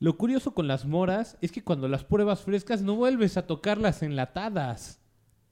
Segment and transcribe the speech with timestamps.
[0.00, 4.00] Lo curioso con las moras es que cuando las pruebas frescas no vuelves a tocarlas
[4.04, 5.00] enlatadas.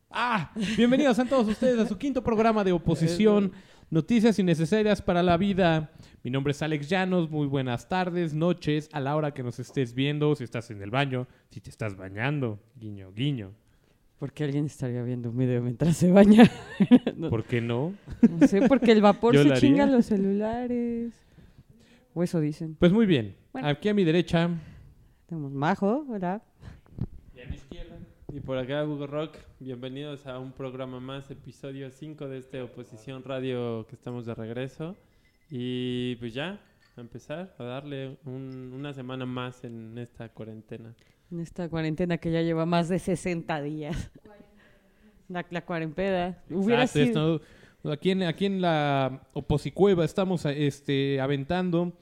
[0.08, 0.53] ¡Ah!
[0.76, 3.51] Bienvenidos a todos ustedes a su quinto programa de oposición.
[3.90, 5.90] Noticias innecesarias para la vida.
[6.22, 7.29] Mi nombre es Alex Llanos.
[7.29, 10.92] Muy buenas tardes, noches, a la hora que nos estés viendo, si estás en el
[10.92, 12.60] baño, si te estás bañando.
[12.76, 13.51] Guiño, guiño.
[14.17, 16.48] ¿Por qué alguien estaría viendo un video mientras se baña?
[17.16, 17.95] no, ¿Por qué no?
[18.30, 21.15] no sé, porque el vapor se chinga los celulares.
[22.15, 22.77] O eso dicen.
[22.78, 23.34] Pues muy bien.
[23.57, 23.69] Bueno.
[23.70, 24.51] Aquí a mi derecha.
[25.25, 26.42] Tenemos Majo, ¿verdad?
[27.34, 27.97] Y a mi izquierda.
[28.30, 33.24] Y por acá Google Rock, bienvenidos a un programa más, episodio 5 de este Oposición
[33.24, 34.95] Radio que estamos de regreso.
[35.50, 36.61] Y pues ya,
[36.98, 40.95] a empezar a darle un- una semana más en esta cuarentena.
[41.30, 44.11] En esta cuarentena que ya lleva más de 60 días.
[45.30, 46.36] La, la cuarentena.
[46.50, 47.36] Hubiera Exacto, sido...
[47.36, 51.95] esto- aquí, en, aquí en la Oposicueva estamos este, aventando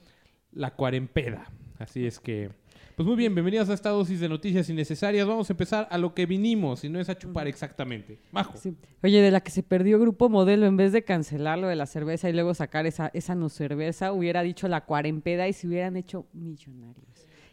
[0.55, 1.45] la cuarempeda.
[1.77, 2.49] Así es que,
[2.95, 5.27] pues muy bien, bienvenidos a esta dosis de noticias innecesarias.
[5.27, 8.17] Vamos a empezar a lo que vinimos y no es a chupar exactamente.
[8.31, 8.57] Majo.
[8.57, 8.75] Sí.
[9.03, 11.85] Oye, de la que se perdió Grupo Modelo, en vez de cancelar lo de la
[11.85, 15.97] cerveza y luego sacar esa, esa no cerveza, hubiera dicho la cuarempeda y se hubieran
[15.97, 17.05] hecho millonarios.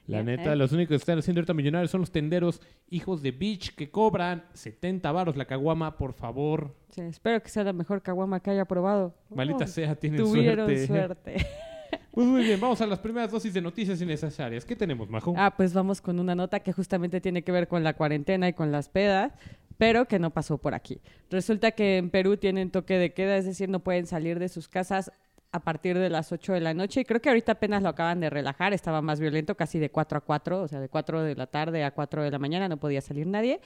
[0.06, 0.56] La neta, ¿eh?
[0.56, 2.60] los únicos que están haciendo ahorita millonarios son los tenderos
[2.90, 6.74] hijos de bitch que cobran 70 varos la caguama, por favor.
[6.90, 9.14] Sí, espero que sea la mejor caguama que haya probado.
[9.30, 10.86] Maldita Oh, sea, tienen Tuvieron suerte.
[10.86, 11.46] suerte.
[12.12, 14.64] Pues muy bien, vamos a las primeras dosis de noticias innecesarias.
[14.64, 15.34] ¿Qué tenemos, Majo?
[15.36, 18.52] Ah, pues vamos con una nota que justamente tiene que ver con la cuarentena y
[18.52, 19.32] con las pedas,
[19.78, 21.00] pero que no pasó por aquí.
[21.30, 24.68] Resulta que en Perú tienen toque de queda, es decir, no pueden salir de sus
[24.68, 25.10] casas
[25.52, 28.20] a partir de las 8 de la noche y creo que ahorita apenas lo acaban
[28.20, 31.34] de relajar, estaba más violento, casi de 4 a 4, o sea, de 4 de
[31.34, 33.60] la tarde a 4 de la mañana no podía salir nadie.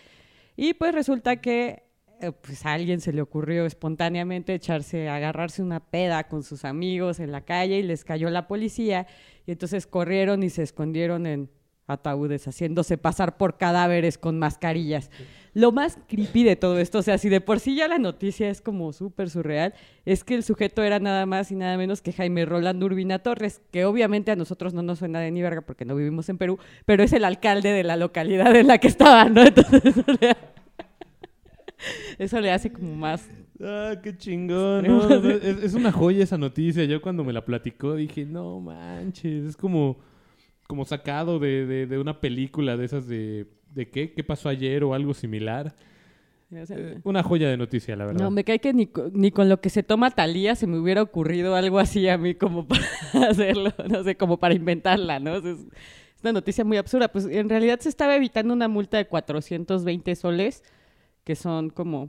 [0.56, 1.85] Y pues resulta que
[2.20, 7.20] eh, pues a alguien se le ocurrió espontáneamente echarse, agarrarse una peda con sus amigos
[7.20, 9.06] en la calle y les cayó la policía
[9.46, 11.50] y entonces corrieron y se escondieron en
[11.86, 15.10] ataúdes, haciéndose pasar por cadáveres con mascarillas.
[15.54, 18.50] Lo más creepy de todo esto, o sea, si de por sí ya la noticia
[18.50, 19.74] es como súper surreal,
[20.04, 23.62] es que el sujeto era nada más y nada menos que Jaime Rolando Urbina Torres,
[23.70, 26.58] que obviamente a nosotros no nos suena de ni verga porque no vivimos en Perú,
[26.84, 29.42] pero es el alcalde de la localidad en la que estaba, ¿no?
[29.46, 30.36] Entonces eso le,
[32.18, 33.28] eso le hace como más
[33.62, 34.86] Ah, qué chingón.
[34.86, 36.84] No, no, no, es, es una joya esa noticia.
[36.84, 39.96] Yo cuando me la platicó dije, no manches, es como,
[40.66, 44.84] como sacado de, de- de una película de esas de, de qué, qué pasó ayer
[44.84, 45.74] o algo similar.
[46.52, 48.22] Eh, una joya de noticia, la verdad.
[48.22, 51.02] No, me cae que ni, ni con lo que se toma Talía se me hubiera
[51.02, 52.84] ocurrido algo así a mí como para
[53.30, 55.32] hacerlo, no sé, como para inventarla, ¿no?
[55.34, 57.08] O sea, es, es una noticia muy absurda.
[57.08, 60.62] Pues en realidad se estaba evitando una multa de 420 soles,
[61.26, 62.08] que son como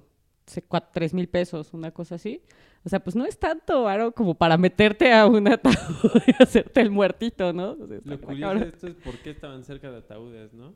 [0.94, 2.42] 3 mil pesos, una cosa así.
[2.86, 5.74] O sea, pues no es tanto, varo, como para meterte a un ataúd
[6.28, 7.72] y hacerte el muertito, ¿no?
[7.72, 10.74] O sea, está Lo curioso de esto es por qué estaban cerca de ataúdes, ¿no?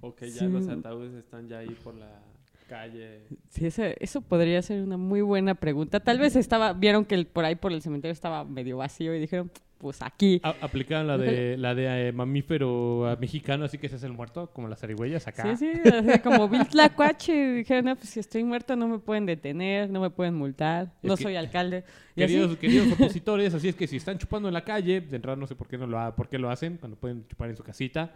[0.00, 0.48] O que ya Sí.
[0.48, 2.20] los ataúdes están ya ahí por la
[2.68, 3.26] calle.
[3.50, 6.00] Sí, ese- eso podría ser una muy buena pregunta.
[6.00, 9.20] Tal vez estaba, vieron que el- por ahí por el cementerio estaba medio vacío y
[9.20, 10.40] dijeron, pues aquí.
[10.42, 14.12] A- aplicaron la de, la de eh, mamífero eh, mexicano, así que ese es el
[14.12, 15.54] muerto, como las zarigüeyas acá.
[15.56, 15.80] Sí, sí,
[16.22, 17.52] como Bill Tlacuache.
[17.54, 21.08] Dijeron, no, pues si estoy muerto no me pueden detener, no me pueden multar, Es
[21.08, 21.84] no que- soy alcalde.
[22.14, 25.16] Y así, Queridos, queridos opositores, así es que si están chupando en la calle, de
[25.16, 27.50] entrada no sé por qué no lo, ha- por qué lo hacen, cuando pueden chupar
[27.50, 28.14] en su casita,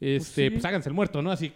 [0.00, 0.50] este, sí.
[0.50, 1.30] pues, háganse el muerto, ¿no?
[1.30, 1.52] Así,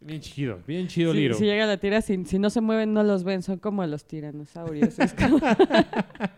[0.00, 1.34] bien chido, bien chido, si, Liro.
[1.36, 4.06] si llega la tira, si, si no se mueven no los ven, son como los
[4.06, 4.98] tiranosaurios.
[4.98, 5.38] es como-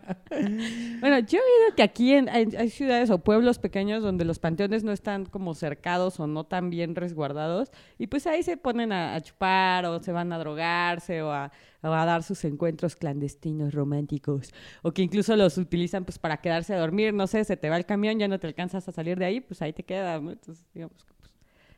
[0.99, 4.39] bueno, yo he oído que aquí en- hay, hay ciudades o pueblos pequeños donde los
[4.39, 8.91] panteones no están como cercados o no tan bien resguardados y pues ahí se ponen
[8.91, 11.51] a, a chupar o se van a drogarse o a,
[11.83, 16.73] o a dar sus encuentros clandestinos románticos o que incluso los utilizan pues para quedarse
[16.73, 19.17] a dormir, no sé, se te va el camión, ya no te alcanzas a salir
[19.19, 20.31] de ahí, pues ahí te quedas, ¿no?
[20.31, 21.33] Entonces, digamos que pues,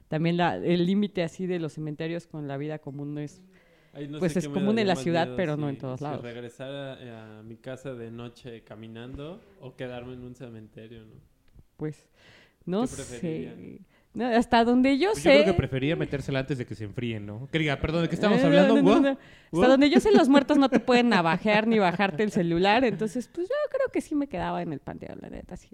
[0.07, 3.41] también la- el límite así de los cementerios con la vida común no es
[3.93, 6.03] Ahí no Pues sé es común en la ciudad, miedo pero no en todos si
[6.03, 6.21] lados.
[6.21, 11.15] regresar a, a mi casa de noche caminando o quedarme en un cementerio, ¿no?
[11.77, 12.07] pues
[12.65, 13.79] no ¿Qué sé.
[14.13, 15.29] No, hasta donde yo Pues sé.
[15.29, 17.47] yo creo que prefería metérsela antes de que se enfríen, ¿no?
[17.51, 18.75] Que diga, perdón, ¿de qué estamos Eh, hablando?
[18.81, 19.09] no, no, no.
[19.53, 22.83] Hasta donde yo sé, los muertos no te pueden navajear ni bajarte el celular.
[22.83, 25.69] Entonces, pues yo creo que sí me quedaba en el panteón, la neta, sí.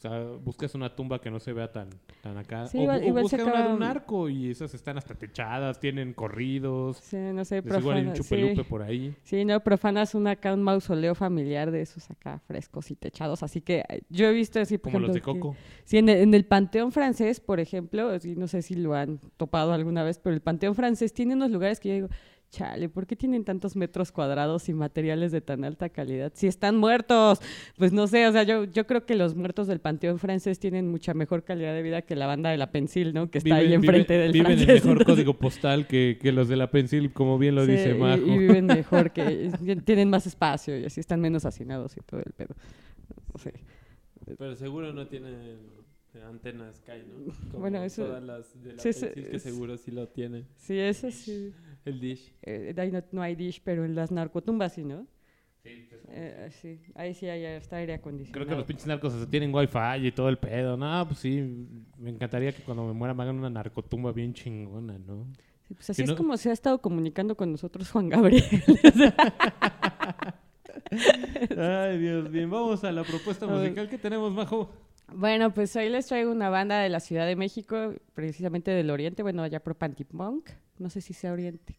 [0.00, 1.90] O sea, buscas una tumba que no se vea tan,
[2.22, 2.66] tan acá.
[2.68, 4.96] Sí, o, igual- o igual se busca una de acaba- un arco y esas están
[4.96, 6.96] hasta techadas, tienen corridos.
[6.96, 8.62] Sí, no sé, Les igual hay un chupelupe sí.
[8.62, 9.14] por ahí.
[9.24, 13.42] Sí, no, profanas un acá un mausoleo familiar de esos acá frescos y techados.
[13.42, 15.56] Así que eh, yo he visto así, por Como los de ejemplo, que- Coco.
[15.84, 19.18] Sí, en el, en el Panteón francés, por ejemplo, sí, no sé si lo han
[19.36, 22.08] topado alguna vez, pero el Panteón francés tiene unos lugares que yo digo,
[22.50, 26.32] chale, ¿por qué tienen tantos metros cuadrados y materiales de tan alta calidad?
[26.34, 27.40] Si están muertos,
[27.76, 30.88] pues no sé, o sea, yo, yo creo que los muertos del Panteón francés tienen
[30.88, 33.30] mucha mejor calidad de vida que la banda de la Pensil, ¿no?
[33.30, 34.68] Que está ahí Viven- enfrente viven- del Viven francés.
[34.68, 37.72] el mejor entonces- código postal que, que los de la Pencil, como bien lo Sí,
[37.72, 38.22] dice Majo.
[38.26, 39.50] Y, viven mejor, que
[39.84, 42.54] tienen más espacio y así están menos hacinados y todo el pedo.
[43.32, 43.54] No sé.
[44.38, 45.34] Pero seguro no tienen
[46.14, 47.32] eh, antenas Sky, ¿no?
[47.52, 50.46] Como Bueno, eso- Todas las de la sí, sí, Pencil que seguro sí lo tienen.
[50.56, 51.52] Sí, eso sí.
[51.84, 52.32] El dish.
[52.42, 55.06] Eh, ahí no, no hay dish, pero en las narcotumbas sí, ¿no?
[56.12, 58.32] Eh, sí, ahí sí hay, está aire acondicionado.
[58.32, 60.76] Creo que los pinches narcos hasta tienen wifi y todo el pedo.
[60.76, 61.66] No, pues sí,
[61.98, 65.26] me encantaría que cuando me muera me hagan una narcotumba bien chingona, ¿no?
[65.68, 68.42] Sí, pues así que es no- como se ha estado comunicando con nosotros Juan Gabriel.
[71.56, 74.70] Ay, Dios, bien, vamos a la propuesta musical que tenemos, Majo.
[75.14, 79.22] Bueno, pues hoy les traigo una banda de la Ciudad de México, precisamente del Oriente,
[79.22, 81.76] bueno, allá por Pantipunk, no sé si sea Oriente.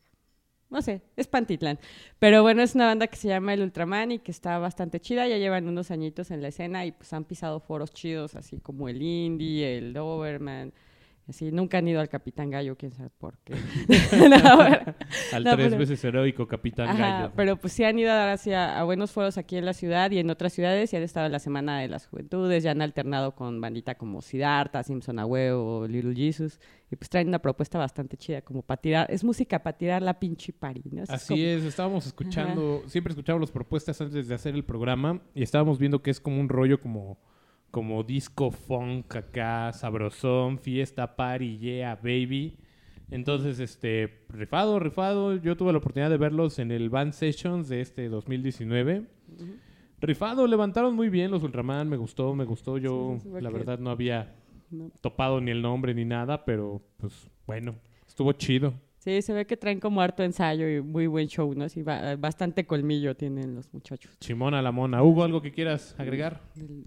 [0.71, 1.79] No sé, es Pantitlán.
[2.17, 5.27] Pero bueno, es una banda que se llama El Ultraman y que está bastante chida.
[5.27, 8.87] Ya llevan unos añitos en la escena y pues han pisado foros chidos, así como
[8.87, 10.73] el Indie, el Doberman.
[11.31, 13.55] Así, nunca han ido al Capitán Gallo, quién sabe por qué.
[14.29, 14.61] No,
[15.33, 17.33] Al No, tres pero- veces heroico Capitán Ajá, Gallo.
[17.35, 20.11] pero pues sí han ido a dar hacia, a buenos foros aquí en la ciudad
[20.11, 22.81] y en otras ciudades y han estado en la Semana de las Juventudes, ya han
[22.81, 26.59] alternado con bandita como Siddhartha, Simpson a huevo, Little Jesus
[26.91, 30.19] y pues traen una propuesta bastante chida como para tirar, es música para tirar la
[30.19, 31.03] pinche pari, ¿no?
[31.07, 35.43] Así como- es, estábamos escuchando, siempre escuchábamos las propuestas antes de hacer el programa y
[35.43, 37.17] estábamos viendo que es como un rollo como,
[37.71, 42.57] como disco funk acá, sabrosón, fiesta, party, yeah, baby.
[43.09, 47.81] Entonces, este, rifado, rifado, yo tuve la oportunidad de verlos en el Band Sessions de
[47.81, 49.05] este 2019.
[49.99, 52.77] Rifado, levantaron muy bien los Ultraman, me gustó, me gustó.
[52.77, 54.33] Yo, Sí, la verdad, no había
[54.69, 54.89] ¿no?
[55.01, 57.75] topado ni el nombre ni nada, pero pues bueno,
[58.07, 58.73] estuvo chido.
[59.03, 61.67] Sí, se ve que traen como harto ensayo y muy buen show, ¿no?
[61.69, 64.15] Sí, ba- bastante colmillo tienen los muchachos.
[64.19, 65.01] Chimona la mona.
[65.01, 66.39] Hugo, ¿algo que quieras agregar?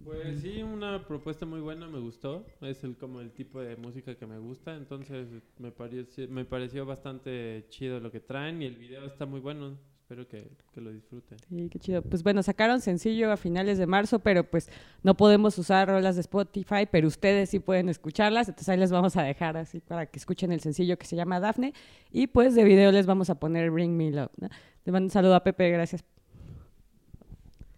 [0.05, 2.47] Pues sí, una propuesta muy buena, me gustó.
[2.61, 5.27] Es el como el tipo de música que me gusta, entonces
[5.59, 9.77] me pareció, me pareció bastante chido lo que traen y el video está muy bueno.
[10.15, 11.39] Espero que, que lo disfruten.
[11.49, 12.01] Sí, qué chido.
[12.01, 14.71] Pues bueno, sacaron sencillo a finales de marzo, pero pues
[15.03, 18.49] no podemos usar rolas de Spotify, pero ustedes sí pueden escucharlas.
[18.49, 21.41] Entonces ahí les vamos a dejar así para que escuchen el sencillo que se llama
[21.41, 21.75] Dafne.
[22.13, 24.31] Y pues de video les vamos a poner Bring Me Love.
[24.37, 24.49] ¿no?
[24.85, 26.05] Le mando un saludo a Pepe, gracias.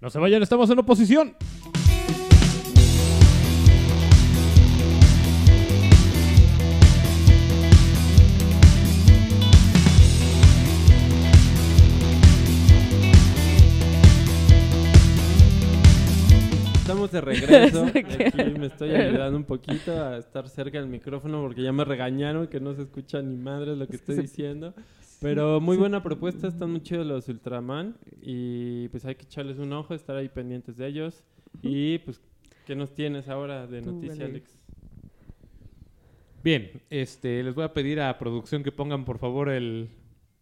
[0.03, 1.37] No se vayan, estamos en oposición.
[17.17, 17.85] De regreso.
[17.95, 22.47] Aquí me estoy ayudando un poquito a estar cerca del micrófono porque ya me regañaron
[22.47, 24.75] que no se escucha ni madre lo que Es que estoy diciendo.
[25.21, 29.73] Pero muy buena propuesta, están muy chidos los Ultraman y pues hay que echarles un
[29.73, 31.25] ojo, estar ahí pendientes de ellos.
[31.63, 32.21] Y pues,
[32.67, 34.27] ¿qué nos tienes ahora de noticia.
[34.27, 34.59] Alex?
[36.45, 39.89] Bien, este, les voy a pedir a producción que pongan por favor el...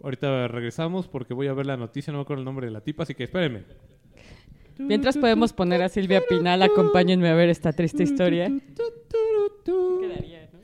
[0.02, 2.82] Ahorita regresamos porque voy a ver la noticia, no me acuerdo el nombre de la
[2.82, 3.62] tipa, así que espérenme.
[4.78, 8.50] Mientras podemos poner a Silvia Pinal, acompáñenme a ver esta triste historia.
[10.00, 10.58] Quedaría, ¿no?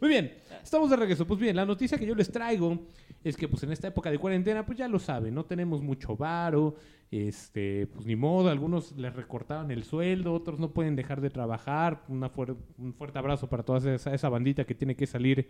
[0.00, 0.32] Muy bien,
[0.62, 1.26] estamos de regreso.
[1.26, 2.78] Pues bien, la noticia que yo les traigo
[3.24, 6.16] es que pues en esta época de cuarentena, pues ya lo saben, no tenemos mucho
[6.16, 6.76] varo,
[7.10, 12.04] este, pues ni modo, algunos les recortaron el sueldo, otros no pueden dejar de trabajar.
[12.08, 15.48] Un fuerte abrazo para toda esa bandita que tiene que salir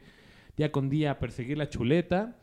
[0.57, 2.37] día con día a perseguir la chuleta.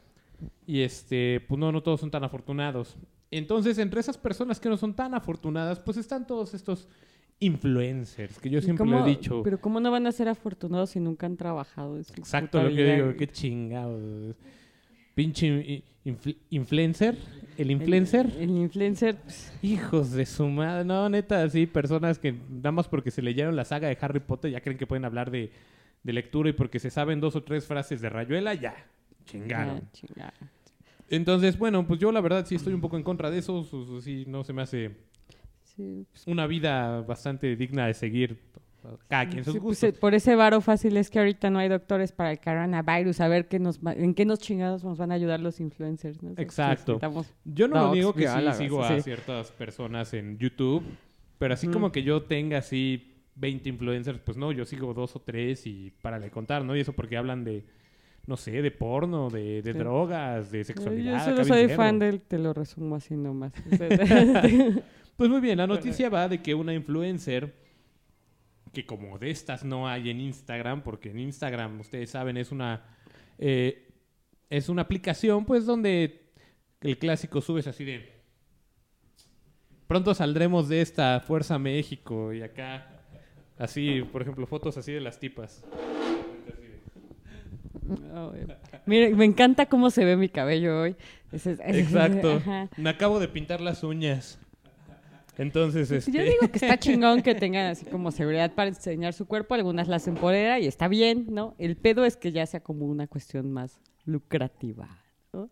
[0.65, 2.97] Y este, pues no, no todos son tan afortunados.
[3.31, 6.87] Entonces, entre esas personas que no son tan afortunadas, pues están todos estos
[7.39, 9.41] influencers, que yo ¿Y siempre lo he dicho.
[9.43, 11.97] Pero ¿cómo no van a ser afortunados si nunca han trabajado?
[11.97, 14.35] en su Exacto lo que digo, qué chingado.
[15.15, 17.17] Pinche influ- influencer,
[17.57, 18.27] el influencer.
[18.37, 20.85] El, el influencer, pues, Hijos de su madre.
[20.85, 24.51] No, neta, sí, personas que nada más porque se leyeron la saga de Harry Potter
[24.51, 25.51] ya creen que pueden hablar de,
[26.03, 28.75] de lectura y porque se saben dos o tres frases de Rayuela, ya.
[29.25, 29.81] Chingaron.
[29.93, 30.33] chingada.
[31.09, 33.63] Entonces, bueno, pues yo la verdad sí estoy un poco en contra de eso.
[33.63, 34.91] su- Sí, no se me hace
[35.63, 38.39] Sí, una vida bastante digna de seguir.
[39.07, 39.97] Cada quien sus sí, pues, gustos.
[39.99, 43.47] por ese varo fácil es que ahorita no hay doctores para el coronavirus, a ver
[43.47, 46.21] qué nos en qué nos chingados nos van a ayudar los influencers.
[46.21, 46.99] O Exacto.
[47.45, 49.01] Yo no lo niego que sí biólogos, sigo a sí.
[49.03, 50.83] ciertas personas en YouTube,
[51.39, 55.19] pero así como que yo tenga así 20 influencers, pues no, yo sigo dos o
[55.21, 56.75] tres y para de contar, ¿no?
[56.75, 57.63] Y eso porque hablan de,
[58.27, 59.77] no sé, de porno, de, de Sí.
[59.79, 61.23] drogas, de Yo sexualidad.
[61.25, 63.53] solo acá soy fan del, te lo resumo así nomás.
[63.77, 64.81] Sea,
[65.15, 67.53] Pues muy bien, la noticia va de que una influencer
[68.73, 72.83] que como de estas no hay en Instagram, porque en Instagram, ustedes saben, es una,
[73.37, 73.91] eh,
[74.49, 76.23] es una aplicación, pues, donde
[76.81, 78.11] el clásico subes así de...
[79.87, 83.02] Pronto saldremos de esta Fuerza México y acá,
[83.57, 85.63] así, por ejemplo, fotos así de las tipas.
[88.85, 90.95] Mire, me encanta cómo se ve mi cabello hoy.
[91.31, 92.33] Es- es- es- Exacto.
[92.37, 92.69] Ajá.
[92.77, 94.39] Me acabo de pintar las uñas.
[95.37, 96.11] Entonces, este...
[96.11, 99.55] Yo digo que está chingón que tengan así como seguridad para enseñar su cuerpo.
[99.55, 101.55] Algunas las empodera y está bien, ¿no?
[101.57, 104.87] El pedo es que ya sea como una cuestión más lucrativa,
[105.31, 105.49] ¿no?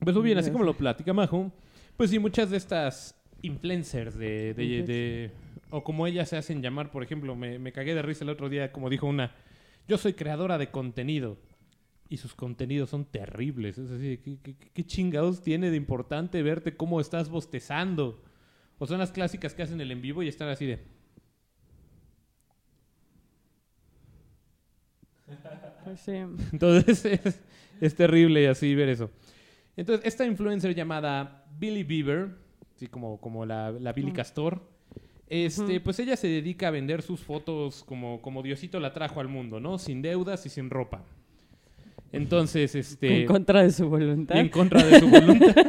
[0.00, 1.50] Pues muy bien, así como lo platica Majo,
[1.96, 5.30] pues sí, muchas de estas influencers de, de-
[5.70, 8.48] o como ellas se hacen llamar, por ejemplo, me, me cagué de risa el otro
[8.48, 9.34] día, como dijo una,
[9.86, 11.38] yo soy creadora de contenido
[12.08, 16.76] y sus contenidos son terribles, es decir, ¿qué, qué- qué chingados tiene de importante verte
[16.76, 18.22] cómo estás bostezando?
[18.78, 20.78] O son las clásicas que hacen el en vivo y están así de...
[25.84, 26.12] Pues sí.
[26.52, 27.40] Entonces es,
[27.80, 29.10] es terrible así ver eso.
[29.76, 32.30] Entonces, esta influencer llamada Billy Bieber,
[32.74, 34.14] así como, como la, la Billy Mm.
[34.14, 34.62] Castor,
[35.28, 39.28] este, pues ella se dedica a vender sus fotos como, como Diosito la trajo al
[39.28, 39.78] mundo, ¿no?
[39.78, 41.04] Sin deudas y sin ropa.
[42.12, 43.20] Entonces, este...
[43.20, 44.38] en contra de su voluntad.
[44.38, 45.54] en contra de su voluntad.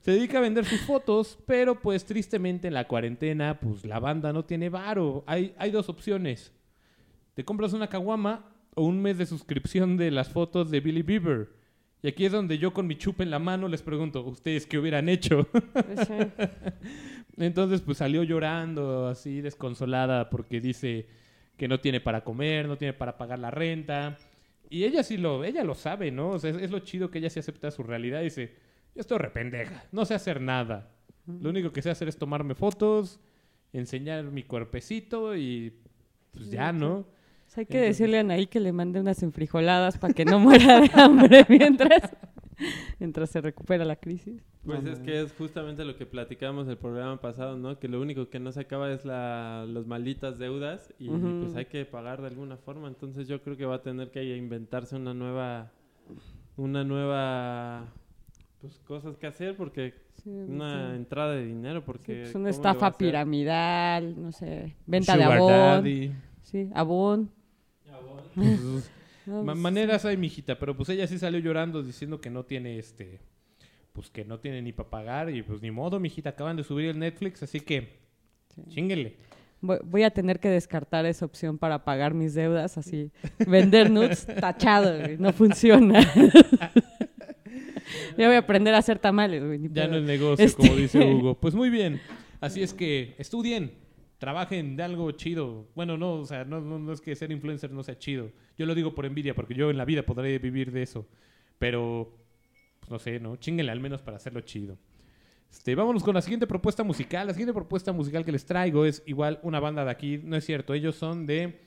[0.00, 4.32] Se dedica a vender sus fotos, pero pues tristemente en la cuarentena, pues la banda
[4.32, 5.22] no tiene varo.
[5.26, 6.52] Hay, hay dos opciones.
[7.34, 11.50] Te compras una caguama o un mes de suscripción de las fotos de Billy Bieber.
[12.02, 14.76] Y aquí es donde yo con mi chupa en la mano les pregunto, ¿ustedes qué
[14.76, 15.46] hubieran hecho?
[15.52, 16.14] Pues sí.
[17.36, 21.06] Entonces, pues salió llorando, así desconsolada, porque dice
[21.56, 24.18] que no tiene para comer, no tiene para pagar la renta.
[24.68, 26.30] Y ella sí lo, ella lo sabe, ¿no?
[26.30, 28.22] O sea, es, es lo chido que ella sí acepta su realidad.
[28.22, 28.54] Dice,
[28.94, 30.90] yo estoy rependeja, no sé hacer nada.
[31.26, 33.20] Lo único que sé hacer es tomarme fotos,
[33.72, 35.72] enseñar mi cuerpecito y
[36.32, 37.06] pues ya, ¿no?
[37.54, 40.80] Hay que Entonces- decirle a Anaí que le mande unas enfrijoladas para que no muera
[40.80, 42.10] de hambre mientras,
[42.98, 44.42] mientras se recupera la crisis.
[44.64, 45.04] Pues No, es no.
[45.04, 47.78] que es justamente lo que platicamos el programa pasado, ¿no?
[47.78, 51.66] Que lo único que no se acaba es la, los malditas deudas y pues hay
[51.66, 52.88] que pagar de alguna forma.
[52.88, 55.72] Entonces yo creo que va a tener que inventarse una nueva,
[56.56, 57.92] una nueva,
[58.60, 60.96] pues cosas que hacer porque Sí, una sí.
[60.96, 65.48] entrada de dinero Sí, porque pues ¿cómo una estafa piramidal, no sé, venta de abón.
[65.52, 66.12] daddy.
[66.42, 67.30] Sí, abón.
[68.34, 68.90] Pues,
[69.26, 72.78] No, pues, maneras hay, mijita, pero pues ella sí salió llorando diciendo que no tiene
[72.78, 73.20] este.
[73.92, 76.30] Pues que no tiene ni para pagar y pues ni modo, mijita.
[76.30, 78.00] Acaban de subir el Netflix, así que.
[78.54, 78.62] Sí.
[78.68, 79.16] Chinguele.
[79.60, 83.12] Voy, voy a tener que descartar esa opción para pagar mis deudas, así.
[83.46, 86.00] Vender nudes, tachado, güey, no funciona.
[88.16, 89.60] ya voy a aprender a hacer tamales, güey.
[89.72, 91.38] Ya no es negocio, Este- como dice Hugo.
[91.38, 92.00] Pues muy bien.
[92.40, 93.72] Así es que estudien,
[94.22, 95.66] trabajen de algo chido.
[95.74, 98.30] Bueno, no, o sea, no, no, no es que ser influencer no sea chido.
[98.56, 101.08] Yo lo digo por envidia, porque yo en la vida podré vivir de eso.
[101.58, 102.16] Pero,
[102.78, 103.34] pues no sé, ¿no?
[103.34, 104.78] Chinguenle al menos para hacerlo chido.
[105.50, 107.26] Este, vámonos con la siguiente propuesta musical.
[107.26, 110.20] La siguiente propuesta musical que les traigo es igual una banda de aquí.
[110.22, 111.58] No es cierto, ellos son de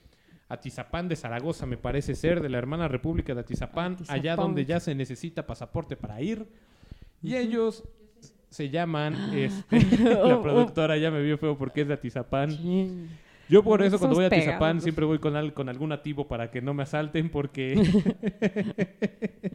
[0.48, 4.80] Atizapán de Zaragoza, me parece ser, de la hermana República de Atizapán, allá donde ya
[4.80, 6.48] se necesita pasaporte para ir.
[7.22, 7.84] Y ellos
[8.56, 10.42] se llaman, este, la Oh, oh.
[10.42, 12.52] productora ya me vio feo porque es de Atizapán.
[12.52, 13.08] Sí.
[13.50, 14.84] Yo por eso cuando voy a Atizapán pegados.
[14.84, 17.76] siempre voy con, al- con algún ativo para que no me asalten porque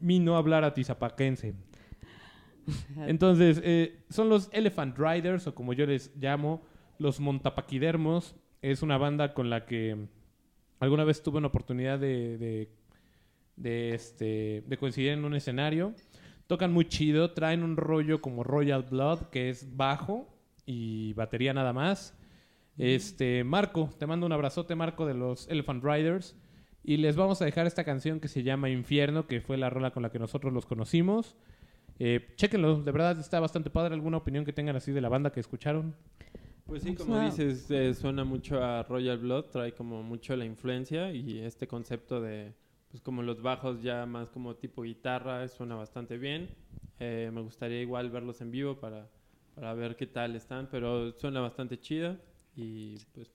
[0.00, 1.54] mi no hablar atizapaquense.
[3.06, 6.62] Entonces, eh, son los Elephant Riders, o como yo les llamo,
[6.98, 8.34] los Montapaquidermos.
[8.62, 10.06] Es una banda con la que
[10.80, 12.68] alguna vez tuve una oportunidad de, de,
[13.56, 15.94] de, este, de coincidir en un escenario.
[16.46, 20.28] Tocan muy chido, traen un rollo como Royal Blood, que es bajo
[20.66, 22.16] y batería nada más.
[22.76, 26.36] Este, Marco, te mando un abrazote, Marco, de los Elephant Riders.
[26.82, 29.90] Y les vamos a dejar esta canción que se llama Infierno, que fue la rola
[29.92, 31.34] con la que nosotros los conocimos.
[31.98, 33.94] Eh, chéquenlo, de verdad está bastante padre.
[33.94, 35.94] ¿Alguna opinión que tengan así de la banda que escucharon?
[36.66, 40.44] Pues sí, O como dices, eh, suena mucho a Royal Blood, trae como mucho la
[40.44, 42.52] influencia y este concepto de,
[42.94, 46.48] pues como los bajos ya más como tipo guitarra, suena bastante bien.
[47.00, 49.08] Eh, me gustaría igual verlos en vivo para,
[49.56, 52.16] para ver qué tal están, pero suena bastante chida
[52.54, 53.34] y pues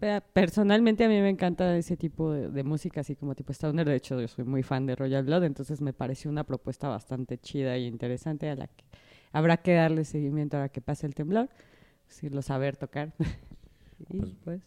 [0.00, 3.86] pe- personalmente a mí me encanta ese tipo de, de música, así como tipo Stoner.
[3.86, 7.36] De hecho, yo soy muy fan de Royal Blood, entonces me pareció una propuesta bastante
[7.36, 8.84] chida y interesante a la que
[9.30, 11.50] habrá que darle seguimiento ahora que pase el temblor,
[12.06, 13.12] si lo saber tocar.
[14.08, 14.62] y Pues- pues,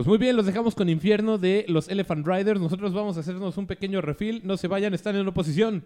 [0.00, 2.58] pues muy bien, los dejamos con Infierno de los Elephant Riders.
[2.58, 4.40] Nosotros vamos a hacernos un pequeño refil.
[4.44, 5.84] No se vayan, están en oposición.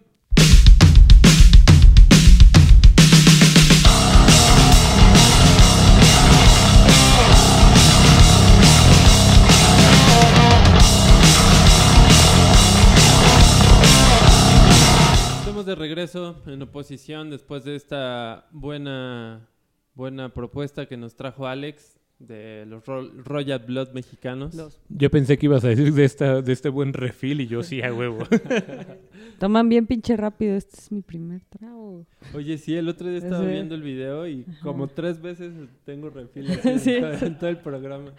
[15.40, 19.49] Estamos de regreso en oposición después de esta buena
[19.97, 24.54] buena propuesta que nos trajo Alex de los Ro- Royal Blood mexicanos.
[24.54, 27.62] Los- Yo pensé que ibas a decir de, esta, de este buen refil y yo
[27.62, 28.18] sí a huevo.
[29.38, 30.54] Toman bien pinche rápido.
[30.56, 32.06] Este es mi primer trago.
[32.35, 33.50] Oye, sí, el otro día estaba Sí.
[33.50, 35.52] viendo el video y como tres veces
[35.85, 37.00] tengo refil en, Sí.
[37.00, 38.12] todo, en todo el programa.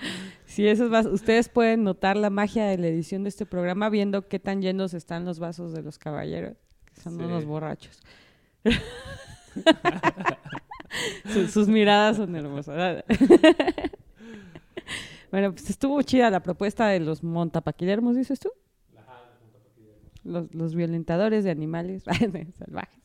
[0.45, 3.89] Sí, eso es vas- Ustedes pueden notar la magia de la edición de este programa
[3.89, 6.57] viendo qué tan llenos están los vasos de los caballeros,
[6.93, 7.23] que son Sí.
[7.23, 8.01] unos borrachos.
[11.35, 13.03] Su- sus miradas son hermosas.
[15.31, 18.49] bueno, pues estuvo chida la propuesta de los montapaquidermos, dices tú.
[20.23, 22.03] Los, los violentadores de animales
[22.57, 22.99] salvajes.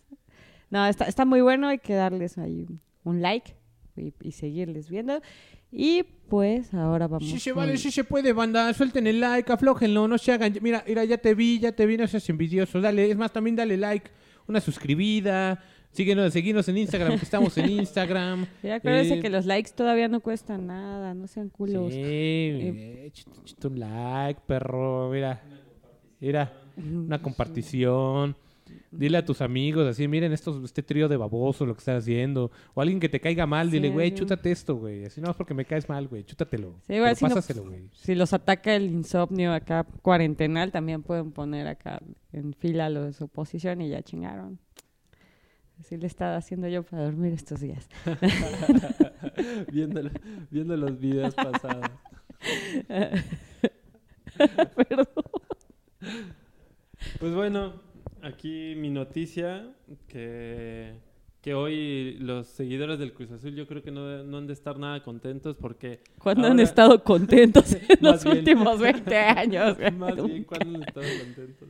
[0.71, 2.67] No, está, está muy bueno, hay que darles ahí
[3.05, 3.55] un, like
[3.97, 5.21] y, y seguirles viendo.
[5.73, 7.29] Y pues ahora vamos.
[7.29, 8.73] Sí se con- vale, sí se puede, banda.
[8.73, 10.55] Suelten el like, aflójenlo, no se hagan.
[10.63, 12.81] Mira, mira, ya te vi, ya te vi, no seas envidioso.
[12.81, 14.11] Dale, es más, también dale like,
[14.47, 15.63] una suscribida.
[15.93, 18.47] Síguenos, seguinos en Instagram, que estamos en Instagram.
[18.63, 21.93] Ya acuérdense Eh, que los likes todavía no cuestan nada, no sean culos.
[21.93, 25.11] Sí, eh, échate un like, perro.
[25.11, 25.43] Mira,
[26.21, 28.37] mira, una compartición.
[28.93, 32.53] Dile a tus amigos así, miren estos, este trío de baboso lo que están haciendo.
[32.75, 34.17] O alguien que te caiga mal, dile, Sí, güey, sí.
[34.17, 35.05] chútate esto, güey.
[35.05, 36.75] Así no es porque me caes mal, güey, chútatelo.
[36.79, 37.89] Sí, Pero si no- pásaselo, güey.
[37.95, 42.01] Si los ataca el insomnio acá cuarentenal, también pueden poner acá
[42.33, 44.59] en fila los de oposición y ya chingaron.
[45.81, 47.89] Así le estaba haciendo yo para dormir estos días.
[49.73, 50.03] viendo,
[50.51, 51.91] viendo los videos pasados.
[54.77, 55.07] Perdón.
[57.19, 57.81] Pues bueno,
[58.21, 59.73] aquí mi noticia,
[60.07, 60.93] que,
[61.41, 64.79] que hoy los seguidores del Cruz Azul yo creo que no, no han de estar
[64.79, 66.01] nada contentos porque...
[66.19, 68.39] ¿Cuándo han estado contentos en los bien.
[68.39, 69.79] últimos 20 años?
[69.97, 71.69] Más bien cuando han estado contentos.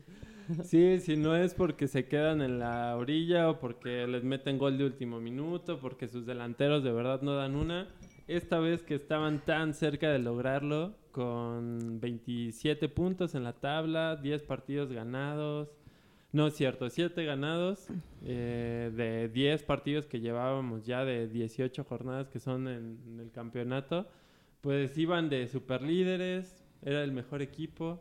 [0.64, 4.78] Sí, si no es porque se quedan en la orilla o porque les meten gol
[4.78, 7.88] de último minuto, porque sus delanteros de verdad no dan una.
[8.26, 14.42] Esta vez que estaban tan cerca de lograrlo, con 27 puntos en la tabla, 10
[14.44, 15.68] partidos ganados.
[16.32, 17.88] No es cierto, 7 ganados
[18.24, 23.32] eh, de 10 partidos que llevábamos ya de 18 jornadas que son en, en el
[23.32, 24.06] campeonato.
[24.60, 28.00] Pues iban de superlíderes, era el mejor equipo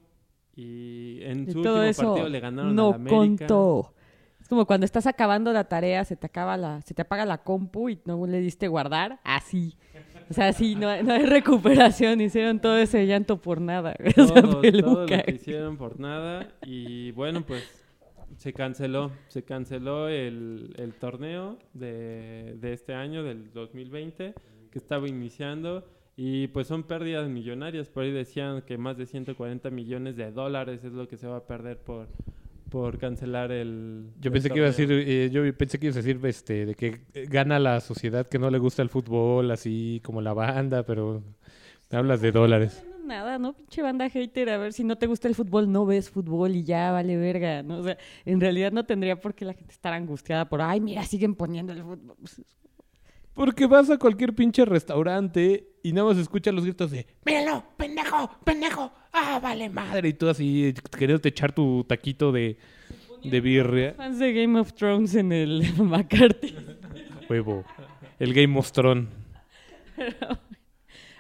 [0.56, 3.16] y en su todo último eso partido le ganaron no al América.
[3.48, 3.94] contó.
[4.42, 7.40] Es como cuando estás acabando la tarea, se te acaba la, se te apaga la
[7.40, 9.76] compu y no le diste guardar, así.
[10.30, 13.96] O sea, así no, no hay recuperación, hicieron todo ese llanto por nada.
[14.16, 17.80] Todo, todo lo que hicieron por nada y bueno pues
[18.38, 24.34] se canceló, se canceló el, el torneo de, de este año, del 2020,
[24.72, 25.86] que estaba iniciando
[26.22, 30.84] y pues son pérdidas millonarias, por ahí decían que más de 140 millones de dólares
[30.84, 32.10] es lo que se va a perder por,
[32.70, 35.96] por cancelar el Yo el pensé que iba a decir, eh, yo pensé que ibas
[35.96, 39.50] a decir este, de que eh, gana la sociedad que no le gusta el fútbol,
[39.50, 41.24] así como la banda, pero
[41.90, 42.86] me hablas de dólares.
[43.00, 43.54] No, Nada, ¿no?
[43.54, 46.66] Pinche banda hater, a ver si no te gusta el fútbol, no ves fútbol y
[46.66, 47.78] ya vale verga, ¿no?
[47.78, 51.02] O sea, en realidad no tendría por qué la gente estar angustiada por, ay, mira,
[51.06, 52.18] siguen poniendo el fútbol.
[53.34, 58.30] Porque vas a cualquier pinche restaurante y nada más escuchas los gritos de ¡Míralo, pendejo,
[58.44, 58.92] pendejo!
[59.14, 60.10] ¡Ah, vale madre!
[60.10, 62.58] Y tú así queriendo echar tu taquito de,
[63.24, 63.94] de birria.
[63.94, 66.56] Fans de Game of Thrones en el McCarthy.
[67.30, 67.64] Huevo.
[68.20, 69.08] El Game of Thrones.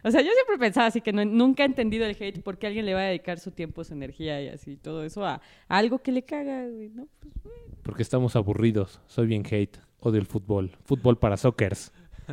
[0.01, 2.85] O sea, yo siempre pensaba así que no- nunca he entendido el hate porque alguien
[2.85, 5.35] le va a dedicar su tiempo, su energía y así todo eso a,
[5.67, 7.07] a algo que le caga, güey, ¿no?
[7.19, 7.33] Pues,
[7.83, 9.01] Porque estamos aburridos.
[9.07, 9.77] Soy bien hate.
[9.99, 10.71] Odio el fútbol.
[10.85, 11.91] Fútbol para sockers.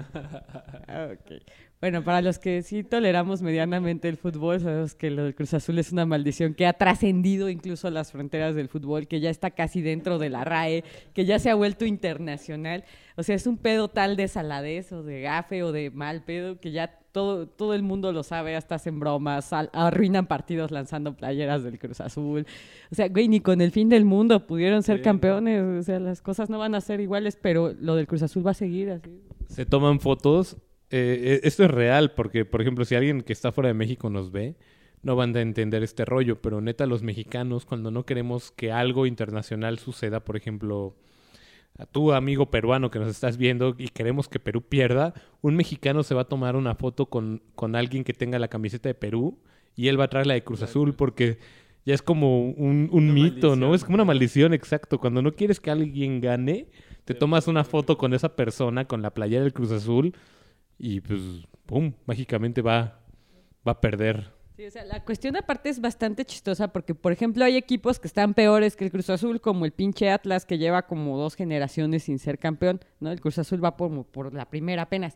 [0.86, 1.42] ah, ok.
[1.78, 5.78] Bueno, para los que sí toleramos medianamente el fútbol, sabemos que lo del Cruz Azul
[5.78, 9.82] es una maldición que ha trascendido incluso las fronteras del fútbol, que ya está casi
[9.82, 12.84] dentro de la RAE, que ya se ha vuelto internacional.
[13.16, 16.58] O sea, es un pedo tal de saladez o de gafe o de mal pedo
[16.60, 21.14] que ya todo, todo el mundo lo sabe, hasta hacen bromas, sal- arruinan partidos lanzando
[21.14, 22.46] playeras del Cruz Azul.
[22.90, 25.02] O sea, güey, ni con el fin del mundo pudieron ser Sí.
[25.02, 25.62] campeones.
[25.62, 28.52] O sea, las cosas no van a ser iguales, pero lo del Cruz Azul va
[28.52, 29.20] a seguir así.
[29.48, 30.56] Se toman fotos.
[30.90, 34.08] Eh, eh, esto es real porque, por ejemplo, si alguien que está fuera de México
[34.10, 34.56] nos ve,
[35.02, 36.40] no van a entender este rollo.
[36.40, 40.96] Pero neta, los mexicanos, cuando no queremos que algo internacional suceda, por ejemplo,
[41.78, 46.02] a tu amigo peruano que nos estás viendo y queremos que Perú pierda, un mexicano
[46.02, 49.38] se va a tomar una foto con, con alguien que tenga la camiseta de Perú
[49.74, 51.38] y él va a traer la de Cruz Azul porque
[51.84, 53.74] ya es como un, un mito, ¿no?
[53.74, 54.98] Es como una maldición, exacto.
[54.98, 56.66] Cuando no quieres que alguien gane,
[57.04, 60.14] te tomas una foto con esa persona, con la playera del Cruz Azul
[60.78, 61.20] y pues,
[61.66, 61.92] ¡pum!
[62.06, 63.00] Mágicamente va,
[63.66, 64.36] va a perder.
[64.56, 68.08] Sí, o sea, la cuestión aparte es bastante chistosa porque, por ejemplo, hay equipos que
[68.08, 72.04] están peores que el Cruz Azul, como el pinche Atlas, que lleva como dos generaciones
[72.04, 73.10] sin ser campeón, ¿no?
[73.12, 75.14] El Cruz Azul va por, por la primera apenas.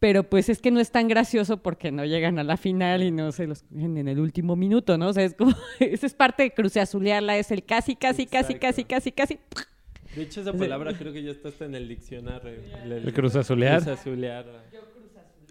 [0.00, 3.10] Pero pues es que no es tan gracioso porque no llegan a la final y
[3.10, 5.08] no se los cogen en el último minuto, ¿no?
[5.08, 8.56] O sea, es como, esa es parte de Cruz Azulearla, es el casi, casi, casi,
[8.56, 9.38] casi, casi, casi.
[10.16, 12.50] De hecho, esa palabra creo que ya está hasta en el diccionario.
[12.82, 13.82] El, ¿El Cruz Azulear?
[13.82, 14.46] Cruz Azulear.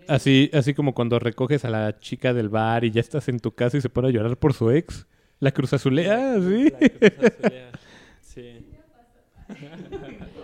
[0.08, 3.52] Así, así como cuando recoges a la chica del bar y ya estás en tu
[3.52, 5.06] casa y se pone a llorar por su ex.
[5.39, 6.72] La Cruz Azulea, sí.
[6.72, 7.72] La Cruz Azulea.
[8.22, 8.65] Sí.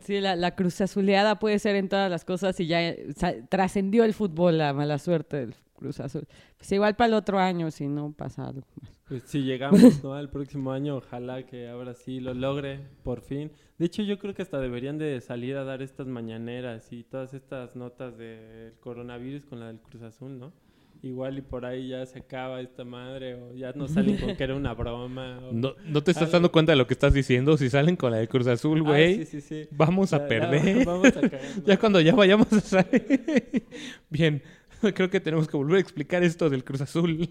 [0.00, 3.12] Sí, la, la cruz azuleada puede ser en todas las cosas y ya eh,
[3.50, 6.26] trascendió el fútbol la mala suerte del Cruz Azul.
[6.56, 8.97] Pues igual para el otro año, si no pasa algo más.
[9.08, 10.12] Pues si llegamos ¿no?
[10.14, 13.50] al próximo año, ojalá que ahora sí lo logre, por fin.
[13.78, 17.32] De hecho, yo creo que hasta deberían de salir a dar estas mañaneras y todas
[17.32, 20.52] estas notas del coronavirus con la del Cruz Azul, ¿no?
[21.00, 24.42] Igual y por ahí ya se acaba esta madre o ya no salen con que
[24.42, 25.38] era una broma.
[25.44, 26.32] o- No, no te estás Algo.
[26.32, 27.56] dando cuenta de lo que estás diciendo.
[27.56, 29.68] Si salen con la de Cruz Azul, Ah, güey, sí, sí, sí.
[29.70, 30.84] vamos Ya- a ya perder.
[30.84, 31.64] vamos a caer, ¿no?
[31.64, 33.64] Ya cuando ya vayamos a salir.
[34.10, 34.42] Bien,
[34.94, 37.28] creo que tenemos que volver a explicar esto del Cruz Azul.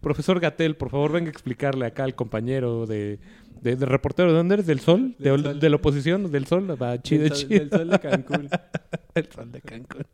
[0.00, 3.18] Profesor Gatel, por favor, venga a explicarle acá al compañero de,
[3.62, 4.30] de, de reportero.
[4.30, 4.66] ¿De dónde eres?
[4.66, 5.14] ¿Del Sol?
[5.18, 5.60] ¿De, Del Sol.
[5.60, 6.30] de la oposición?
[6.30, 6.82] ¿Del Sol?
[6.82, 7.60] Va, chido, del, sol, chido.
[7.60, 8.48] del sol de Cancún.
[9.14, 10.06] El Sol de Cancún.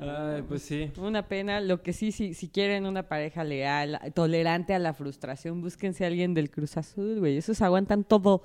[0.00, 0.90] Ay, pues sí.
[0.98, 1.60] Una pena.
[1.60, 6.06] Lo que sí, si, si quieren una pareja leal, tolerante a la frustración, búsquense a
[6.06, 7.36] alguien del Cruz Azul, güey.
[7.36, 8.42] Esos aguantan todo.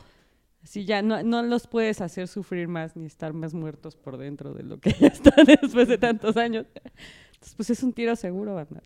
[0.64, 4.54] Así ya no, no los puedes hacer sufrir más ni estar más muertos por dentro
[4.54, 6.66] de lo que ya están después de tantos años.
[7.34, 8.82] Entonces, pues es un tiro seguro, banda.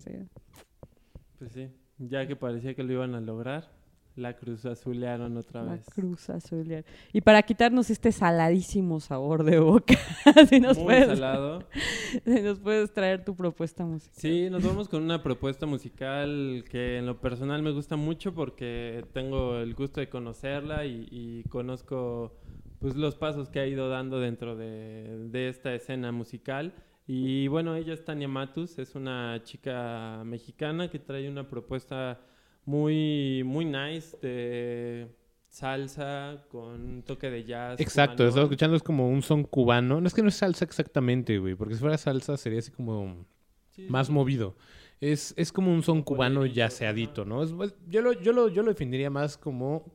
[1.37, 1.69] Pues sí.
[1.99, 3.71] Ya que parecía que lo iban a lograr,
[4.17, 5.85] la Cruz Azulearon otra La vez.
[5.93, 6.83] Cruz Azul.
[7.13, 9.95] Y para quitarnos este saladísimo sabor de boca,
[10.49, 11.63] si nos, Muy puedes, salado.
[12.25, 14.19] si nos puedes traer tu propuesta musical.
[14.19, 19.05] Sí, nos vamos con una propuesta musical que en lo personal me gusta mucho porque
[19.13, 22.35] tengo el gusto de conocerla y, y conozco
[22.79, 26.73] pues los pasos que ha ido dando dentro de, de esta escena musical.
[27.07, 32.19] Y bueno, ella es Tania Matus, es una chica mexicana que trae una propuesta
[32.67, 35.07] muy, muy nice de
[35.47, 37.79] salsa con un toque de jazz.
[37.79, 38.27] Exacto, cubanón.
[38.27, 40.01] estaba escuchando, es como un son cubano.
[40.01, 43.25] No es que no es salsa exactamente, güey, porque si fuera salsa sería así como
[43.71, 44.13] Sí, más sí.
[44.13, 44.55] movido.
[44.99, 47.41] Es, es como un son cubano yaceadito, ¿no?
[47.41, 49.85] Es- es- yo, lo, yo, lo, yo lo definiría más como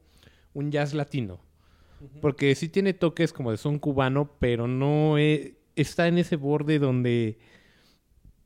[0.55, 1.41] un jazz latino.
[2.21, 6.79] Porque sí tiene toques como de son cubano, pero no e- está en ese borde
[6.79, 7.39] donde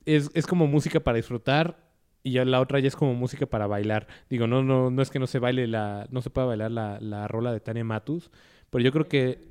[0.04, 1.85] es, es como música para disfrutar
[2.26, 4.08] y ya la otra ya es como música para bailar.
[4.28, 6.98] Digo, no, no, no es que no se baile la, no se pueda bailar la,
[7.00, 8.32] la rola de Tania Matus,
[8.68, 9.46] pero yo creo que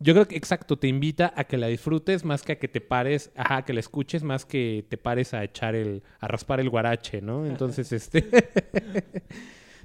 [0.00, 2.80] yo creo que exacto, te invita a que la disfrutes más que a que te
[2.80, 6.70] pares, ajá, que la escuches más que te pares a echar el, a raspar el
[6.70, 7.46] guarache, ¿no?
[7.46, 8.28] Entonces, este,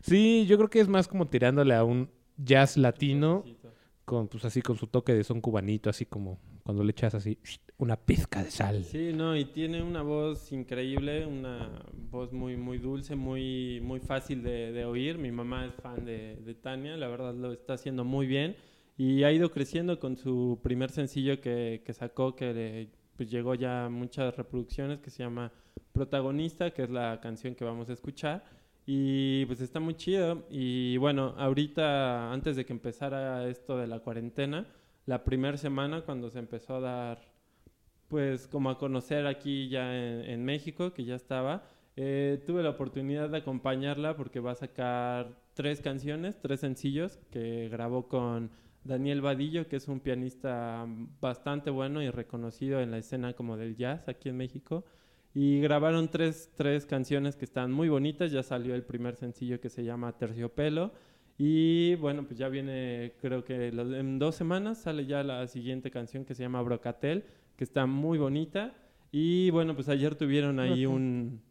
[0.02, 3.46] sí, yo creo que es más como tirándole a un jazz latino
[4.06, 7.38] con, pues así con su toque de son cubanito, así como cuando le echas así
[7.78, 8.84] una pizca de sal.
[8.84, 14.44] Sí, no, y tiene una voz increíble, una voz muy, muy dulce, muy, muy fácil
[14.44, 15.18] de, de oír.
[15.18, 18.58] Mi mamá es fan de, de Tania, la verdad lo está haciendo muy bien
[18.98, 23.56] y ha ido creciendo con su primer sencillo que, que sacó, que le- pues llegó
[23.56, 25.54] ya a muchas reproducciones, que se llama
[25.94, 28.44] Protagonista, que es la canción que vamos a escuchar.
[28.86, 30.46] Y pues está muy chido.
[30.50, 34.68] Y bueno, ahorita, antes de que empezara esto de la cuarentena,
[35.08, 37.22] la primera semana cuando se empezó a dar
[38.10, 41.64] pues como a conocer aquí ya en, México, que ya estaba.
[41.96, 47.68] Eh, tuve la oportunidad de acompañarla porque va a sacar tres canciones, tres sencillos que
[47.70, 48.52] grabó con
[48.84, 50.86] Daniel Vadillo, que es un pianista
[51.20, 54.86] bastante bueno y reconocido en la escena como del jazz aquí en México.
[55.34, 58.32] Y grabaron tres, tres canciones que están muy bonitas.
[58.32, 60.92] Ya salió el primer sencillo que se llama Terciopelo.
[61.38, 66.26] Y bueno, pues ya viene, creo que en dos semanas sale ya la siguiente canción
[66.26, 67.24] que se llama Brocatel,
[67.56, 68.74] que está muy bonita.
[69.12, 71.42] Y bueno, pues ayer tuvieron ahí un,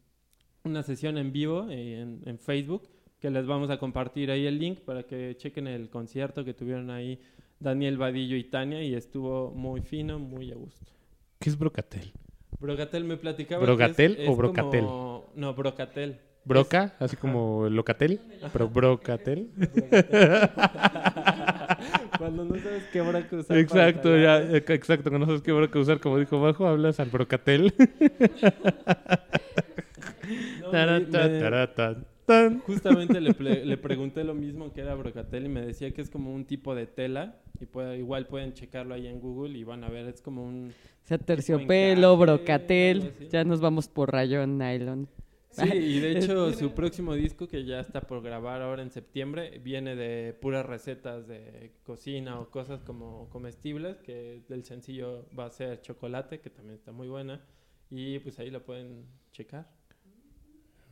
[0.63, 4.59] una sesión en vivo eh, en, en Facebook, que les vamos a compartir ahí el
[4.59, 7.19] link para que chequen el concierto que tuvieron ahí
[7.59, 10.91] Daniel Vadillo y Tania y estuvo muy fino, muy a gusto.
[11.39, 12.11] ¿Qué es brocatel?
[12.59, 13.63] Brocatel me platicaba.
[13.63, 14.81] ¿Brocatel que es- o es brocatel?
[14.85, 16.17] como- No, Brocatel.
[16.47, 18.19] Broca, así como locatel,
[18.53, 19.49] pero brocatel.
[22.17, 23.45] Cuando no sabes qué broca usar.
[23.47, 26.99] para Exacto, ya, eh, exacto, que no sabes qué broca usar, como dijo Bajo, hablas
[26.99, 27.73] al brocatel.
[30.61, 32.59] No, me- me-.
[32.65, 36.09] Justamente le, ple- le pregunté lo mismo que era brocatel y me decía que es
[36.09, 39.85] como un tipo de tela Y puede- igual pueden checarlo ahí en Google y van
[39.85, 40.73] a ver, es como un...
[41.05, 43.13] O sea, terciopelo, brocatel.
[43.31, 45.07] Ya nos vamos por rayón nylon.
[45.57, 49.59] Sí, y de hecho su próximo disco que ya está por grabar ahora en septiembre
[49.59, 55.49] viene de puras recetas de cocina o cosas como comestibles, que del sencillo va a
[55.49, 57.41] ser chocolate, que también está muy buena,
[57.89, 59.67] y pues ahí lo pueden checar.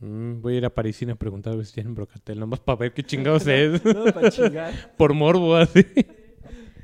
[0.00, 2.76] Mm, voy a ir a Parisina a preguntar a ver si tienen brocatel, nomás para
[2.76, 3.84] ver qué chingados es.
[3.84, 4.74] No, para chingar.
[4.96, 5.86] Por morbo, así.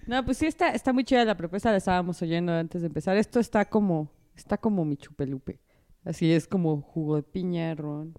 [0.07, 3.17] No, pues sí está, está muy chida la propuesta, la estábamos oyendo antes de empezar.
[3.17, 5.59] Esto está como, está como mi chupelupe.
[6.05, 8.15] Así es como jugo de piña, ron,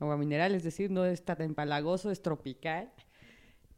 [0.00, 2.90] agua mineral, es decir, no está tan empalagoso, es tropical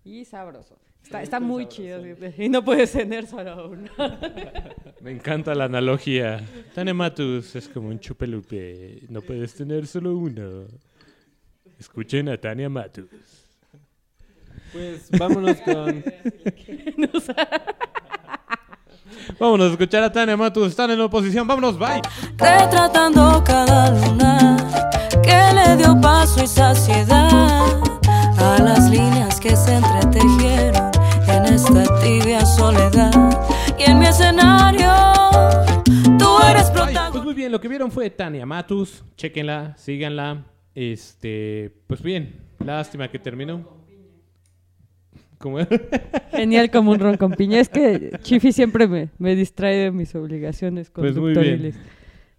[0.05, 0.79] y sabroso.
[1.11, 2.03] Está, muy chido.
[2.39, 3.91] Y no puedes tener solo uno.
[5.01, 6.45] Me encanta la analogía.
[6.75, 9.05] Tane Matus es como un chupelupe.
[9.09, 10.67] No puedes tener solo uno.
[11.79, 13.09] Escuchen a Tania Matus.
[14.73, 16.05] Pues vámonos con...
[19.39, 20.69] Vámonos a escuchar a Tania Matus.
[20.69, 21.47] Están en oposición.
[21.47, 22.03] Vámonos, bye.
[22.37, 24.57] retratando cada luna
[25.23, 27.81] que le dio paso y saciedad
[28.37, 30.91] a las líneas que se entretejieron
[31.29, 33.13] en esta tibia soledad.
[33.79, 34.93] Y en mi escenario,
[36.19, 37.23] tú eres pues protagonista.
[37.23, 39.05] muy bien, lo que vieron fue Tania Matus.
[39.17, 40.47] Chequenla, síganla.
[40.75, 43.78] Este, pues bien, lástima que terminó.
[46.33, 47.61] Genial como un ron con piña.
[47.61, 51.79] Es que Chifi siempre me, me distrae de mis obligaciones Pues muy conductoriles.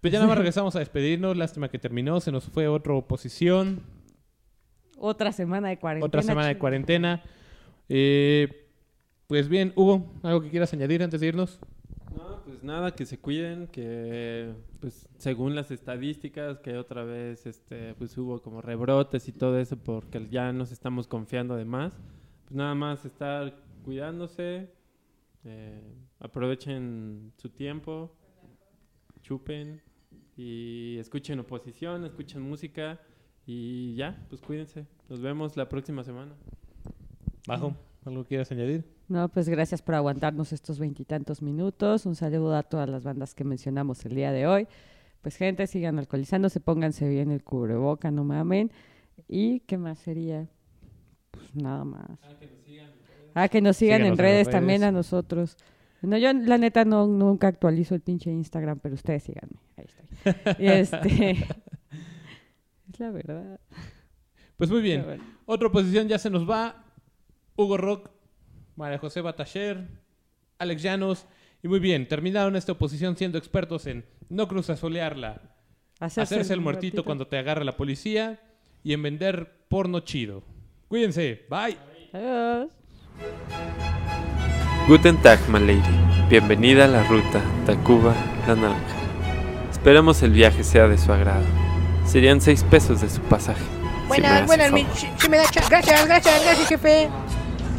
[0.00, 1.36] Pues ya nada más regresamos a despedirnos.
[1.36, 2.20] Lástima que terminó.
[2.20, 3.80] Se nos fue otra oposición.
[4.98, 6.06] Otra semana de cuarentena.
[6.06, 7.22] Otra semana de cuarentena.
[7.88, 8.66] Eh,
[9.26, 11.58] pues bien, Hugo, ¿algo que quieras añadir antes de irnos?
[12.14, 17.94] No, pues nada, que se cuiden, que pues según las estadísticas que otra vez este
[17.94, 21.92] pues hubo como rebrotes y todo eso porque ya nos estamos confiando de más.
[22.50, 24.68] Pues nada más estar cuidándose,
[25.44, 28.10] eh, aprovechen su tiempo,
[29.22, 29.80] chupen
[30.36, 33.00] y escuchen oposición, escuchen música
[33.46, 34.88] y ya, pues cuídense.
[35.08, 36.32] Nos vemos la próxima semana.
[37.46, 38.84] Bajo, ¿algo quieras añadir?
[39.06, 42.04] No, pues gracias por aguantarnos estos veintitantos minutos.
[42.04, 44.66] Un saludo a todas las bandas que mencionamos el día de hoy.
[45.22, 48.72] Pues gente, sigan alcoholizándose, pónganse bien el cubreboca, no mamen.
[49.28, 50.48] ¿Y qué más sería?
[51.30, 52.18] Pues nada más.
[53.34, 54.88] Ah, que nos sigan en en redes las también redes.
[54.88, 55.56] a nosotros.
[56.02, 59.56] No, yo la neta no, nunca actualizo el pinche Instagram, pero ustedes síganme.
[59.76, 60.56] Ahí estoy.
[60.64, 61.30] Y este...
[62.92, 63.60] es la verdad.
[64.56, 65.04] Pues muy bien.
[65.04, 65.24] Bueno.
[65.46, 66.84] Otra oposición ya se nos va.
[67.56, 68.10] Hugo Rock,
[68.76, 69.88] María José Batacher,
[70.58, 71.26] Alex Llanos.
[71.62, 75.42] Y muy bien, terminaron esta oposición siendo expertos en no cruzazolearla,
[75.98, 78.40] hacerse, el muertito cuando te agarra la policía
[78.82, 80.42] y en vender porno chido.
[80.90, 81.78] Cuídense, bye.
[82.12, 82.68] Adiós.
[84.88, 85.80] Guten Tag, my lady.
[86.28, 88.12] Bienvenida a la ruta Tacuba
[88.48, 88.96] La Naranja.
[89.70, 91.44] Esperamos el viaje sea de su agrado.
[92.04, 93.60] Serían seis pesos de su pasaje.
[93.62, 95.68] si Buenas, hace buenas, mi- si, si me da Gracias,
[96.08, 97.08] gracias, gracias, jefe.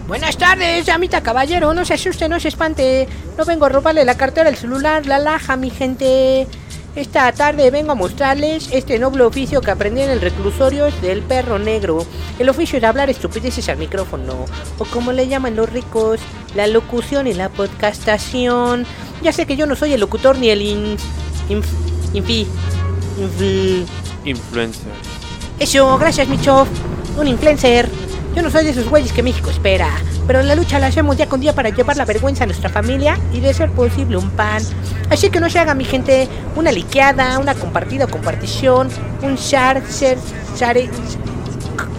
[0.07, 1.73] Buenas tardes, amita caballero.
[1.73, 3.09] No se asuste, no se espante.
[3.37, 6.47] No vengo a robarle la cartera, el celular, la laja, mi gente.
[6.95, 11.57] Esta tarde vengo a mostrarles este noble oficio que aprendí en el reclusorio del perro
[11.57, 12.05] negro.
[12.37, 14.45] El oficio de hablar estupideces al micrófono,
[14.77, 16.19] o como le llaman los ricos,
[16.53, 18.85] la locución y la podcastación.
[19.23, 20.97] Ya sé que yo no soy el locutor ni el in,
[21.49, 21.63] inf-
[22.13, 22.45] infi,
[23.17, 23.85] infi-
[24.25, 24.91] Influencer.
[25.59, 26.67] eso, gracias, Micho.
[27.17, 27.87] Un influencer.
[28.35, 29.89] Yo no soy de esos güeyes que México espera.
[30.25, 33.17] Pero la lucha la hacemos día con día para llevar la vergüenza a nuestra familia
[33.33, 34.63] y de ser posible un pan.
[35.09, 38.89] Así que no se haga, mi gente, una liqueada, una compartida o compartición,
[39.21, 40.17] un share, share,
[40.57, 40.89] share.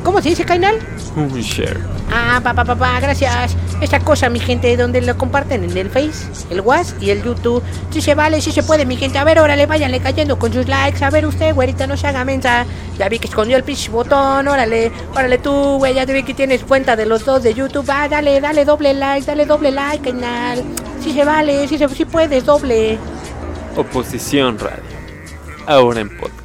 [0.02, 0.78] ¿Cómo se dice, Kainal?
[1.14, 1.78] Un share.
[2.10, 3.56] Ah, pa, pa, pa, gracias.
[3.80, 7.62] Esta cosa, mi gente, donde lo comparten en el Face, el WhatsApp y el YouTube.
[7.90, 9.18] Si se vale, si se puede, mi gente.
[9.18, 11.04] A ver, órale, váyanle cayendo con sus likes.
[11.04, 12.64] A ver, usted, güerita, no se haga mensa.
[12.98, 14.48] Ya vi que escondió el pinche botón.
[14.48, 15.94] Órale, órale tú, güey.
[15.94, 17.88] Ya te vi que tienes cuenta de los dos de YouTube.
[17.88, 20.62] Ah, dale, dale doble like, dale doble like, canal.
[21.02, 22.98] Si se vale, si, se, si puedes, doble.
[23.76, 24.82] Oposición Radio.
[25.66, 26.41] Ahora en podcast.